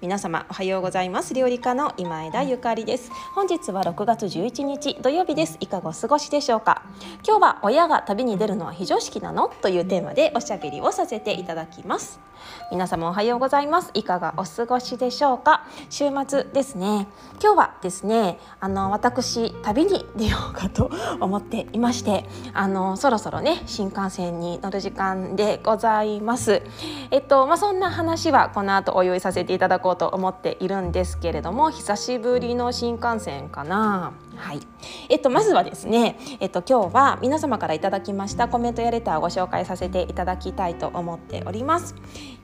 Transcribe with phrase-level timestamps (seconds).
[0.00, 1.34] 皆様おはようございます。
[1.34, 3.10] 料理家の今枝ゆかりです。
[3.34, 5.56] 本日は6月11日土曜日です。
[5.58, 6.84] いかがお過ごしでしょうか？
[7.26, 9.48] 今日は親が旅に出るのは非常識なの？
[9.60, 12.20] というテーマでおしゃべりをさせていただきます。
[12.70, 13.90] 皆様おはようございます。
[13.94, 15.66] いかがお過ごしでしょうか？
[15.90, 17.08] 週末ですね。
[17.42, 26.62] 今日はですねあの私旅に出ようかと思っていましてあのそろそろね新幹線に乗る時間でございます。
[27.10, 34.12] えっとまあそんな話はこの後お用意させていただこうこうと思っているんですけれども久しぶりの新幹線かな。
[34.38, 34.60] はい、
[35.08, 41.94] えっとまずはですね、えっと今日は皆様からいただきましたコメントやレターをご紹介させていただきたいと思っております。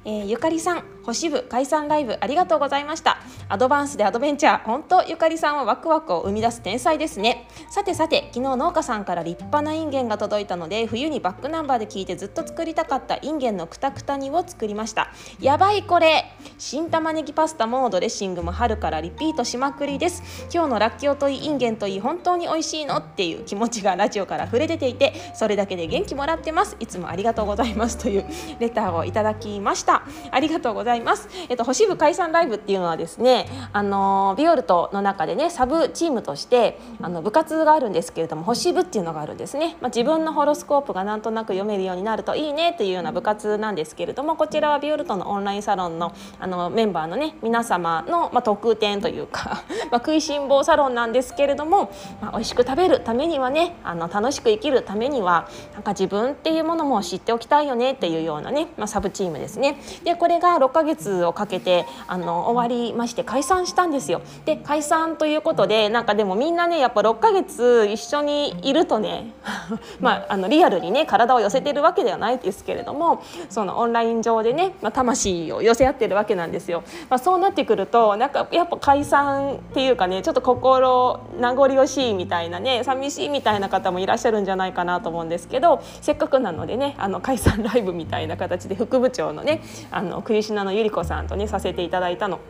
[0.07, 3.19] えー、ゆかりさん星部解散ライブありがとうございました。
[3.49, 7.49] アドバンスでアドベンチャー本当ゆかりさんはワクワクを生み出す天才ですね。
[7.71, 15.11] さてさて昨日農家さんから立派なインゲンが届いたので冬にバックナンバーで聞いてずっと作りたかったインゲンのくたくた煮を作りました。
[15.41, 16.25] やばいこれ。
[16.59, 20.47] 新玉ねぎパスタもドレッシングも春からリピートしまくりです。
[20.53, 28.25] 今日のラッキョウといいインゲンといい本当に美味しいのっていう気持ちがラジオから触れ出ていてそれだけで元気もらってますいつもありがとうございますという
[28.59, 31.29] レターをいただきましたありがとうございます。
[31.49, 39.77] えっと星部解散ライブっていうのはですね、あのビオルトの中でねサブチームとしてあの部活があるんですけれども星部っていうのがあるんですね。
[39.81, 59.79] まあ、自分のホロスコープがなんとなく読めるようになるといいねというような部活なんですけれども、こちらはビオルトのオンラインサロンのあのメンバーのね皆様のまあ、特典というかまあ、食いしん坊サロンなんですけれども、もまあ、美味しく食べるためにはねあの楽しく生きるためにはなんか自分っていうものも知っておきたいよねっていうようなね、まあ、サブチームですね。
[60.05, 64.23] でこれが6ヶ月をかけてあの終わりまして解散したんですよ。
[64.45, 69.33] で解散ということでなんかでもみんなねやっぱ6ヶ月一緒にいるとね
[70.01, 76.83] まああのリアルにね体を寄せてるわけではないですけれどもそのオンライン上でね、まあ、魂を寄せ合ってるわけなんですよ。
[77.09, 81.21] まあ、そうなってくるとなんかやっぱ解散っていうかねちょっと心
[81.55, 92.41] 名残惜しいみたいなね寂しいみたいな方もいらっしゃるんじゃないかなと思うんですけどせっかくなのでねあの解散ライブみたいな形で副部長のねあのクリシナのゆり子さんとねさせていただいたの。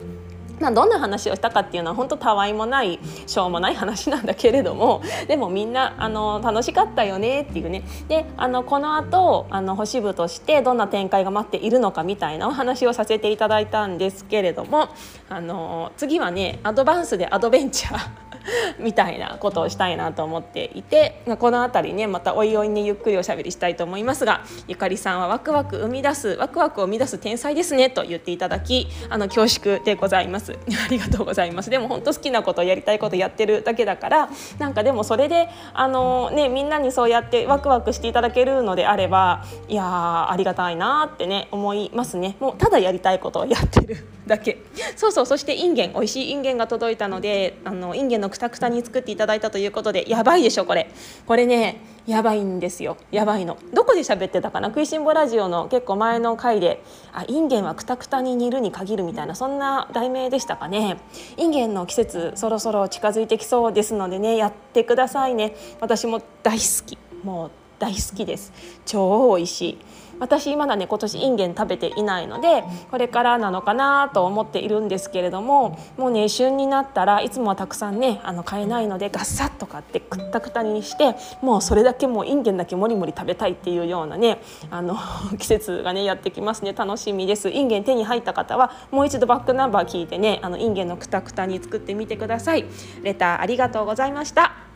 [0.60, 14.88] まあ、どんな話をしたかっていうのは本当たわいもないしょうもない話なんだけれども でもみんなあの楽しかったよねっていうねであのこの後あと星部としてどんな展開が待っているのかみたいなお話をさせていただいたんですけれども
[15.28, 18.24] あの次はねアドバンスでアドベンチャー
[18.78, 30.53] みたいなことをしたいなと思っていてまあこの辺りねまたおいおいにゆっくりおしゃべりしたいと思いますがゆかりさんはワクワク生み出すワクワクを生み出す天才ですねと言っていただきあの恐縮でございます。
[30.84, 31.71] ありがとうございます。
[31.71, 34.28] でも本当好きなことやりたいことやってるだけだから
[34.59, 42.37] なんかでもそれであのねみんなにそうやってワクワクしていただけるのであればいやありがたいなってね思いますね。
[42.41, 44.59] もうただやりたいことをやってるだけ。
[44.97, 50.91] そうそうそしてインゲン美味しいインゲンが届いたのであのインゲンのくたくたに作っていただいたということでやばいでしょこれ。
[51.27, 52.97] これねやばいんですよ。
[53.12, 53.56] やばいの。
[53.72, 54.69] どこで喋ってたかな？
[54.69, 60.99] 食いしん坊ラジオの結構前の回であインゲンはくたくたに煮るに限るみたいなそんな題名でしたかね？
[61.37, 65.55] インゲンの季節そろそろ近づいてきそうですのでねやってくださいね。
[65.81, 66.99] 私も大好き。
[67.22, 68.53] もう大好きです。
[68.84, 69.78] 超美味しい。
[70.25, 84.39] 私まだね今年インゲン食べていないのでこれからなのかなと思っているんですけれどももうね旬になったらいつもはたくさんねあの買えないのでガッサッと買ってくったくたにしてもうそれだけもうインゲンだけもりもり食べたいっていうようなね
[84.71, 84.97] あの
[85.39, 86.73] 季節がねやってきますね。
[86.73, 87.51] 楽しみです。
[87.51, 92.65] インゲン手に入った方はもう一度バックナンバー聞いてねあのインゲンのくたくたに作ってみてください。
[93.03, 94.74] レターありがとうございました。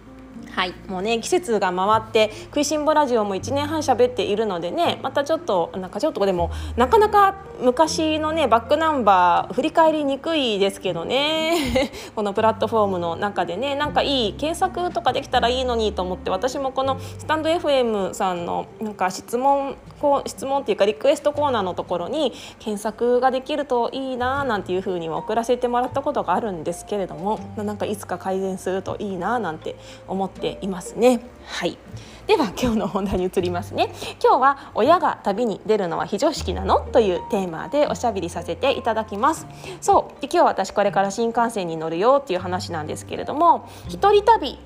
[0.51, 0.75] はい。
[0.89, 11.91] もうね季節が回って食いしん坊ラジオも1年半喋っているのでねまたちょっとなんかちょっとでもなかなか昔のねバックナンバー振り返りにくいですけどね。
[12.15, 31.21] このプラットフォームの中でねなんかいい検索とかできたらいいのにと思って私もこのスタンド FM さんのなんか質問こう質問っていうかリクエストコーナーのところに検索ができるといいななんていうふうには送らせてもらったことがあるんですけれどもなんかいつか改善するといいななんて思っていますね。
[31.47, 31.79] はい。
[32.27, 33.91] では今日の本題に移りますね。
[34.23, 39.47] 今日は親が旅に出るのは非常識なのというテーマでおしゃべりさせていただきます。
[39.81, 40.21] そう。
[40.21, 44.59] で今日私これから新幹線に乗るよっていう話なんですけれども一人旅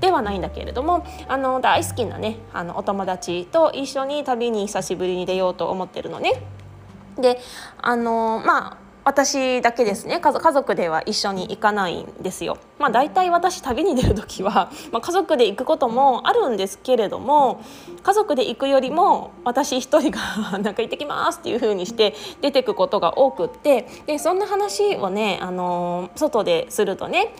[0.00, 6.42] ではないんだけれどもあの大好きなねあのお友達と一緒に旅に久しぶりに出ようと思ってるのね。
[7.20, 7.40] で
[7.80, 12.58] あのまあ私だけですね家族では一緒に行かないんですよ。
[12.78, 17.62] まあ、大体私旅に出る時は、 まあ、家族で行くこともあるんですけれども
[18.02, 20.20] 家族で行くよりも私一人が
[20.60, 27.34] なんか行ってきますっていう風にして出てくことが多くってでそんな話をねあの外でするとね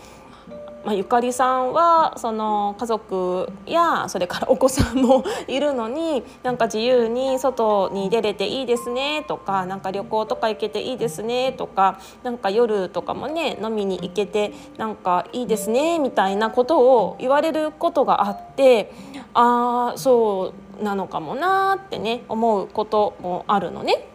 [0.85, 18.93] まあ、ゆかりさんはその家族やそれからお子さんもいるのに なんか自由に外に出れていいですねとかなんか旅行とか行けていいですねとかなんか夜とかもね飲みに行けてなんかいいですねみたいなことを言われることがあって
[19.35, 24.07] ああそうなのかもなってね思うこともあるのね。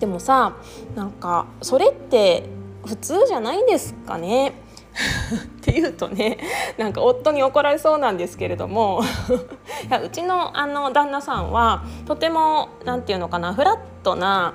[0.00, 0.54] でもさ
[0.94, 2.44] なんかそれって
[2.84, 4.63] 普通じゃないですかね
[5.34, 6.38] っていうとね
[6.78, 9.02] なんか夫に怒られそうなんですけれども
[9.88, 14.54] いやうちのあの旦那さんはとても何て言うのかなフラットな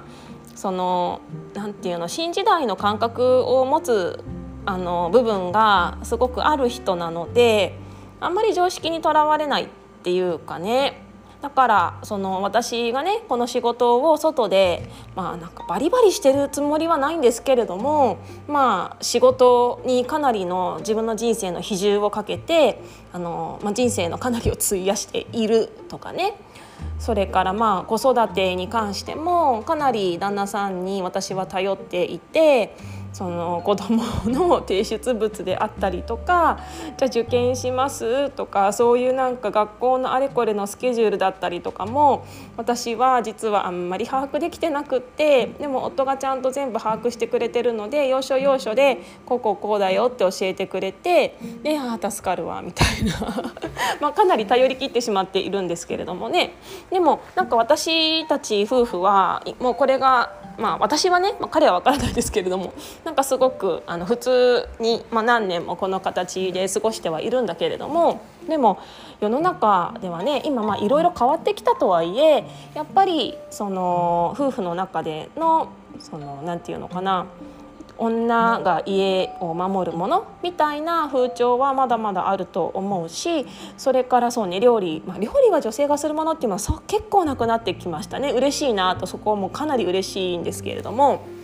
[0.56, 1.22] その
[1.54, 4.24] 何て言うの新時代の感覚を持つ
[4.66, 7.78] あの部分がすごくある人なので
[8.20, 9.68] あんまり常識にとらわれないっ
[10.04, 11.09] ていうかね。
[11.42, 22.82] だからその私がねこの仕事を外でまあなんかバリバリしてるつもりはないんですけれどもまあ仕事にかなりの自分の人生の比重をかけて
[23.14, 26.36] あの、まあ、人生のかなりを費やしているとかね
[27.00, 32.76] それからまあ子育てに関してもかなり旦那さんに私は頼っていて。
[33.12, 36.60] その子どもの提出物であったりとか
[36.98, 42.26] じゃあ受験しますとかそういうなんか学校のあれこれのスケジュールだったりとかも
[42.58, 53.54] 私は実はあんまり把握できてなくってでも夫がちゃんと全部把握してくれてるので要所要所でこうこうこうだよって教えてくれてでああ助かるわみたいな。
[54.00, 56.54] まあかなり頼り切ってしまっているんですけれどもね。
[56.90, 62.74] でもなんか私たち夫婦はもうこれがまあ私はね、まあ、彼は分からないですけれども
[63.06, 68.80] なんかすごくあの普通に、まあ、何年もこの形で過ごしてはいるんだけれどもでも
[69.22, 75.70] 世の中ではね今いろいろ変わってきたとはいえやっぱりその夫婦の中での
[76.00, 77.26] そのなんていうのかな
[77.98, 83.46] 女が家を守るものみたいな風潮はまだまだあると思うし
[83.78, 91.39] それからそうね料理、まあ、料理は女性がするものっていうのはそう結構なくなってきましたね嬉しいなとそこもかなり嬉しいんですけれども。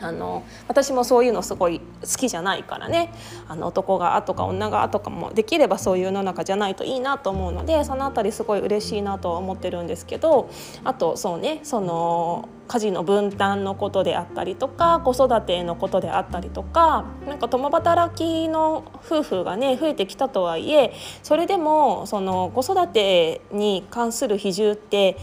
[0.00, 3.12] あの私もそういうのすごい好きじゃないからね。
[3.48, 10.50] あの男がとか女がとかもできればそういう世の中じゃないといいなと思うのでその辺りすごい嬉しいなとは思ってるんですけど
[10.84, 20.92] あとそうねその家事の分担のことであったりとか子育てのことであったりとかなんか共働きの夫婦がね増えてきたとはいえ
[21.24, 25.16] それでもその子育てに関する比重って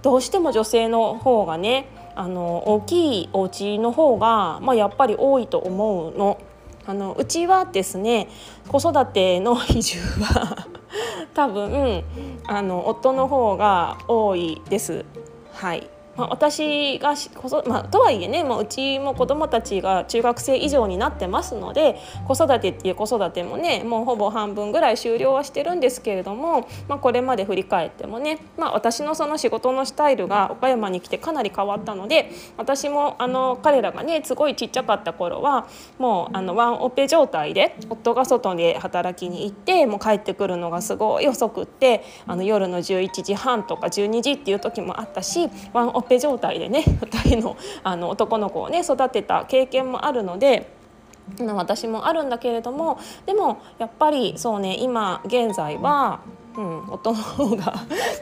[0.00, 6.38] どうしても女性の方がねあの大きいお家の方が、まあ、やっぱり多いと思うの。
[6.86, 8.28] あのうちはですね
[8.68, 10.68] 子育ての比重は
[11.32, 12.04] 多分
[12.46, 15.06] あの夫の方が多いです。
[15.54, 17.14] はいまあ、私が、
[17.66, 35.68] まあ、とはいえねもううちも子どもたちが中学生以上になってますので子育てっていう子育てもねもうほぼ半分ぐらい終了はしてるんですけれども、まあ、これまで振り返ってもね、まあ、私のその仕事のスタイルが岡山に来てかなり変わったので私もあの彼らがねすごいちっちゃかった頃は
[35.98, 50.72] もうあのワンオペ状態で夫が外で働きに行ってもう帰ってくるのがすごい遅くってあの夜の11時半とか12時っていう時もあったしワンオペペ状態でね2人のあの男の子をね育てた経験もあるので。
[51.38, 56.20] 私もあるんだけれどもでもやっぱりそうね今現在は
[56.56, 57.74] うん、夫の方が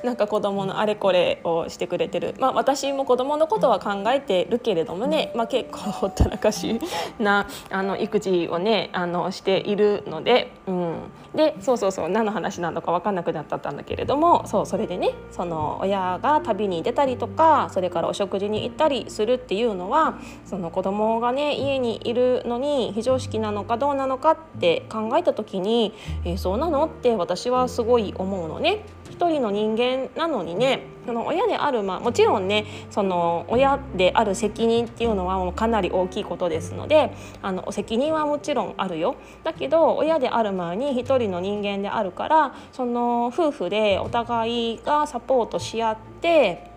[0.05, 6.81] なんか子供のあれこれをしてくれてる、まあ、私も子供のことは考えてるけれどもね、まあ、結構ほったらかし
[7.19, 10.97] なあの育児をねあのしているので、うん、
[11.35, 28.85] でそうそうそう何の話なのか分かんなくなったんだけれどもそうそれでねその親が旅に出たりとかそれからお食事に行ったりするっていうのはその子供がね家にいるのに非常識なのかどうなのかって考えた時に、えー、そうなのって私はすごい思うのね。
[29.13, 39.17] 一人の人間なのにねその親である、まあ、もちろんねその親である責任っていうのはもうかなり大きいことですのであの責任はもちろんあるよ。
[39.45, 46.71] だけど親である前に一人の人間であるからその夫婦でお互いがサポートし合って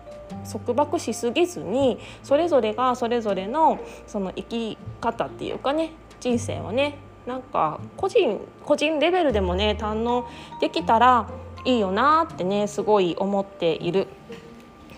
[0.50, 10.28] 束縛しすぎずにそれぞれがそれぞれのその生き方っていうかね人生をねなんか個人個人レベルでもね堪能
[10.60, 11.28] できたら
[11.66, 14.06] いいよなってねすごい思っている。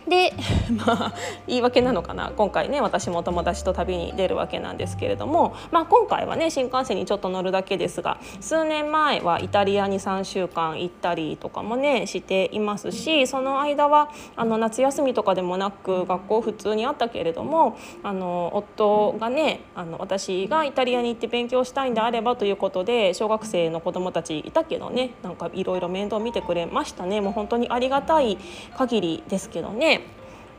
[0.08, 0.32] で
[0.86, 1.14] まあ
[1.46, 2.32] 言い訳なのかな。
[2.36, 27.20] 今回ね私も友達と旅に出るわけなんですけれども、まあ、今回はね新幹線にちょっと乗るだけですが数年前はイタリアに3週間行ったりとかもねしていますしその間はあの夏休みとかでもなく学校普通にあったけれどもあの夫がねあの私がイタリアに行って勉強したいんであればということで小学生の子どもたちいたけどねなんかいろいろ面倒見てくれましたね。
[27.20, 28.38] もう本当にありがたい
[28.76, 29.97] 限りですけどね。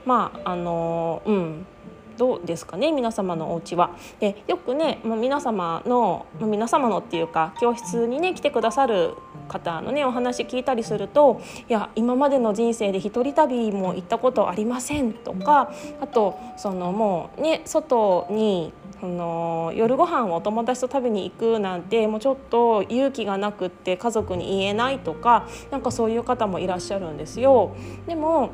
[0.06, 1.66] まああのうん
[2.20, 3.92] どうですかね皆様のお家は。
[4.20, 9.14] でよくね、まあ、皆様の、まあ、皆様のっていうか教室にね来てくださる
[9.48, 11.40] 方のねお話聞いたりすると
[11.70, 27.72] 「いや今までの人生で一人旅も行ったことありません」とかあとそのもうね外にその夜ご飯をお友達と食べに行くなんてもうちょっと勇気がなくって家族に言えないとかなんかそういう方もいらっしゃるんですよ。
[28.08, 28.50] でも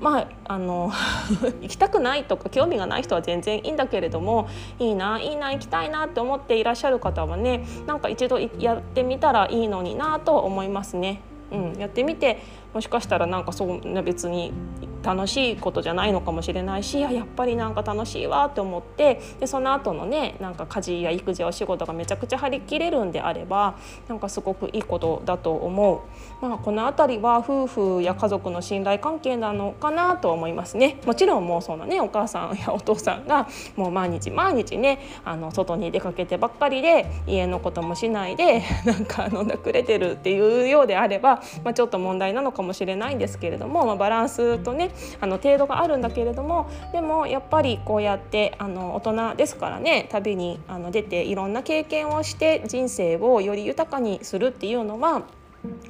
[0.00, 0.92] まああの
[1.60, 11.20] 行きたくないとか興味がない人は全然いいんだけれどもいいないいな行きたいなって思っていらっしゃる方はねなんか一度やってみたらいいのになと思いますね。
[11.50, 12.38] うん、やってみて
[12.74, 14.52] もしかしたらなんかそう別に
[15.02, 23.76] 楽しいことじゃないのかもしれないしやっぱりなんか楽しいわって思ってでその後のねなんか家事や育児やお仕事がめちゃくちゃ張り切れるんであれば
[24.08, 26.04] なんかすごくいいことだと思
[26.37, 31.00] う、まあ、この辺りは夫婦や家族の信頼関係なのかなと思いますね。
[31.04, 32.00] もちろんもうそのね。
[32.00, 44.90] お母さんやお父さんがもう毎日毎日ねあの外に出かけてばっかりで家のこともしないで なんか飲んだくれてるっていうようであれば、まあ、ちょっと問題なのかもしれないんですけれども、まあ、バランスとね
[45.20, 55.22] あの程度があるんだけれどもでもやっぱりこうやってあの大人ですからね旅にあの出ていろんな経験をして人生をより豊かにするっていうのは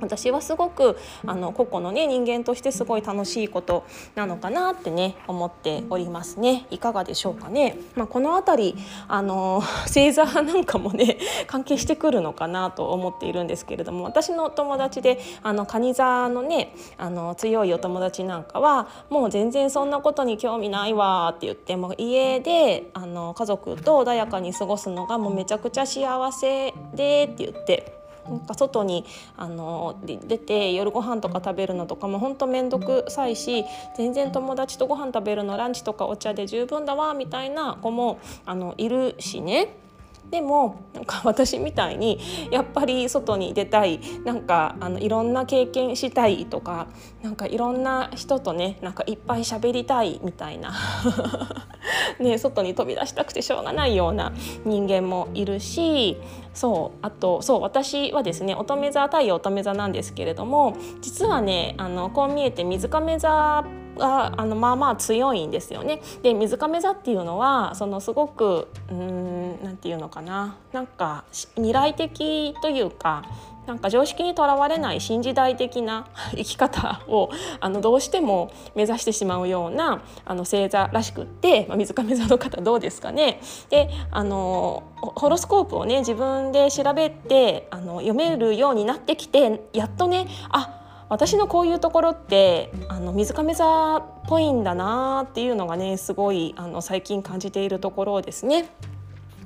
[0.00, 0.96] 私はすごく
[1.26, 3.84] あの個々のね人間としてすごい楽しいこと
[4.14, 27.97] なのかなってね思っておりますねいかがでしょうかね、まあ、この辺りあの 星座なんかもね関係してくるのかなと思っているんですけれども私の友達であの蟹座のねあの強いお友達なんかはもう全然そんなことに興味ないわって言っても家であの家族と穏やかに過ごすのがもうめちゃくちゃ幸せでって言って。
[28.28, 29.04] なんか外に
[29.36, 33.64] あの出て夜ご飯とか食べるのとかも本当面倒くさいし
[33.96, 39.87] 全然友達とご飯食べるのランチとかお茶で十分だわみたいな子もあのいるしね。
[40.30, 42.18] でもなんか 私みたいに
[42.50, 46.88] やっぱり外に出たいなんかあのいろんな経験したいとか
[47.22, 50.72] なんかいろんな人とねなんかいっぱい喋りたいみたいな。
[52.18, 54.32] ね外に飛び出したくてしょうがないような
[54.64, 56.18] 人間もいるし
[56.52, 63.64] そうあとそう私はですね乙女座太陽乙女座なんですけれども実はねあのこう見えて水亀座
[63.98, 66.00] があのまあまあ強いんですよね。
[66.22, 71.24] で水亀座っていうのはそのすごくうんなんていうのかななんか
[71.56, 73.24] 未来的というか
[73.68, 77.28] なんか常識にとらわれない新時代的な 生き方を
[77.60, 83.40] あのどうしても目指してしまうようなあの星座らしくって、まあ、水亀座の方どうですかね。
[83.68, 90.77] であのホロスコープをね自分で調べてあの読めるようになってきてやっとねあ
[91.08, 98.70] 私のこういうところってあの水亀座っぽいんだなっていうのがねすごいあの最近感じているところですね。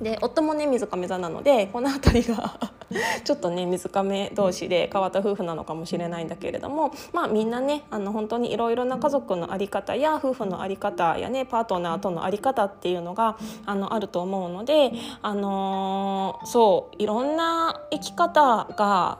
[0.01, 2.59] で夫もね水亀座なのでこの辺りが
[3.23, 19.19] ちょっとね水亀同士で変わった夫婦なのかもしれないんだけれどもまあみんなねあの本当にいろいろな家族の在り方や夫婦の在り方やねパートナーとの在り方っていうのがあのあると思うのであのー、そういろんな生き方が、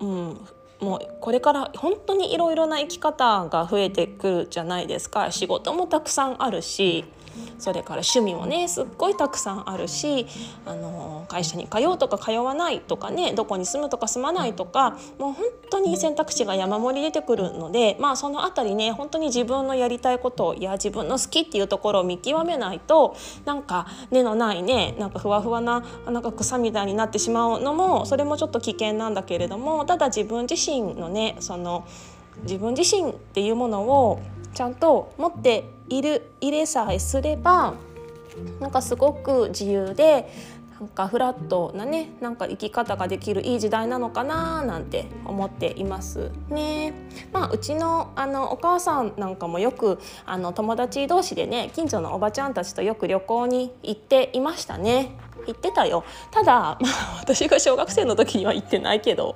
[0.00, 0.40] うん、
[0.80, 5.30] もうこれから本当にいろいろな生き方が増えてくるじゃないですか。
[5.30, 7.04] 仕事もたくさんあるし。
[7.58, 10.26] それから趣味もねすっごいたくさんあるし
[10.64, 31.86] あの会社に通うとか通わないとかねどこに住むとか住まないとかもう本当に選択肢が山盛り出てくるのでまあその辺りね本当に自分のやりたいことや自分の好きっていうところを見極めないとなんか根のないねなんかふわふわななんか草みたいになってしまうのもそれもちょっと危険なんだけれどもただ自分自身のねその
[32.42, 34.20] 自分自身っていうものを
[34.54, 37.74] ちゃんと持っている入れさえすれば
[38.60, 40.28] なんかすごく自由で
[40.80, 46.94] なんかフラットなねなんか生き方ができるいい時代なのかななんて思っていますね。
[47.32, 55.18] まあうちのあのお母さんなんかもよくあの友達同士でね近所のおばちゃんたちとよく旅行に行っていましたね。
[55.46, 59.34] 行ってたよただ、まあ、私が小学生の時には行ってないけど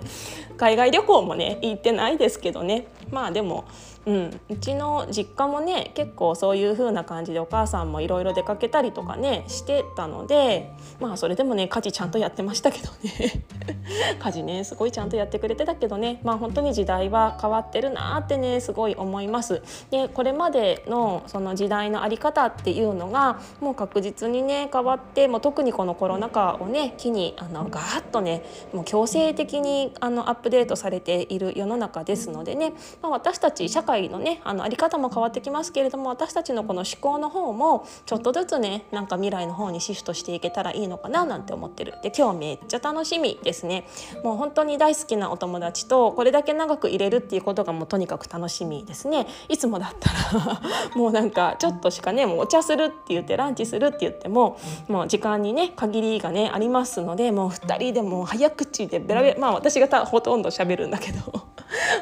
[0.58, 3.64] 海外旅行もね行ってないですけどねまあでも
[4.04, 13.44] うん、うちの実家もね結構そういう風な感じでお母さんもいろいろ出かけたりとかねしてたのでまあそれでもね家事ちゃんとやってましたけどね。
[14.18, 16.20] 家事ねすごいちゃんとやってくれてたけどね。
[16.24, 19.62] まあ本当に時代は変わってるなってねすごい思います。
[19.90, 41.94] でこれまでのその時代の在り方っていうのがもう確実にね変わってもう特にこのコロナ禍をね機にあのガーッとねもう強制的にあのアップデートされている世の中ですのでね、まあ、私たち社会会のねあのあり方も変わってきますけれども私たちのこの思考の方もちょっとずつねなんか未来の方にシフトしていけたらいいのかななんて思ってる。
[42.02, 43.86] で今日めっちゃ楽しみですね。
[44.24, 49.26] もう本当に大好きなお友達とこれだけ長く入れるっていうことがもうとにかく楽しみですね。
[49.48, 50.60] いつもだったら
[50.96, 54.56] もうなんかちょっとしかねもうお茶するって言ってランチするって言っても
[54.88, 61.51] もう時間にね限りがねありますのでもう2人でも早口でベラベラまあ私がほとんど喋るんだけど。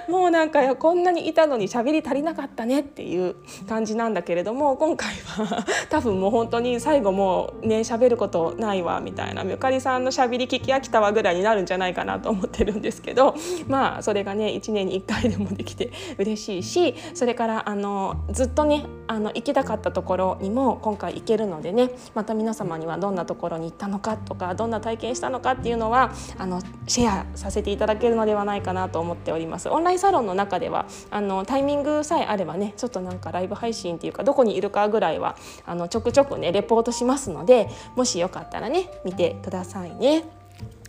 [0.08, 3.36] もうなんかこんなにいたのに喋り足りなかったねっていう
[3.68, 13.34] 感じなんだけれども今回は多分もう本当に最後もうね喋ることないわみたいなゆかりさんの喋り聞き飽きたわぐらいになるんじゃないかなと思ってるんですけど
[13.68, 29.68] まあそれがね1年に1回でもできて 嬉しいしそれからあのずっとねあの行きたかったところにも今回行けるのでねまた皆様にはどんなところに行ったのかとかどんな体験したのかっていうのはあのシェアさせていただけるのではないかなと思っております。
[29.80, 40.39] ンラインサロンの中ではあのタイミングさえあればねちょっとなんかライブ配信っていうかどこにいるかぐらいはあのちょくちょくねレポートしますのでもしよかったらね見てくださいね。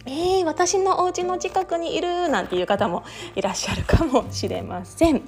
[0.06, 3.04] えー、私のお家の近くにいるなんていう方も
[3.36, 5.22] いらっしゃるかもしれません。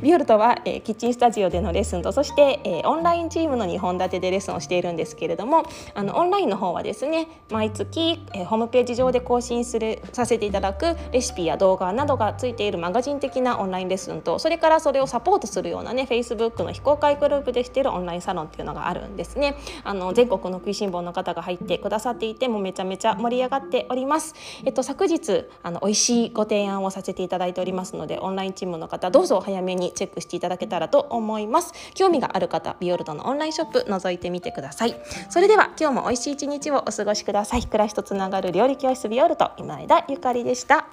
[0.00, 19.56] ビオルトは、えー、キッチンスタジオでのレッスンとそして、えー、オンラインチームの2本立てでレッスンをしているんですけれどもあのオンラインの方はですね毎月、えー、ホームページ上で更新するさせていただくレシピや動画などがついているマガジン的なオンラインレッスンとそれからそれをサポートするようなね Facebook の非公開グループでしているオンラインサロンっていうのがあるんですね。
[19.82, 24.19] あの全国の食いしん坊の方が入ってくださっていてもめちゃめちゃ盛り上がっております。
[24.64, 31.72] えっと昨日あの美味しいご提案をさせていただいておりますのでオンラインチームの方どうぞお早めにチェックしていただけたらと思います。
[31.94, 35.00] 興味がある方ビオルドのオンラインショップ覗いてみてください。
[35.28, 37.66] それでは今日も美味しい一日をお過ごしください。
[37.66, 40.86] 暮らしとつながる料理教室ビオルト今枝ゆかりでした。